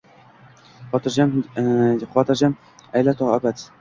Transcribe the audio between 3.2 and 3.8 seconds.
to abad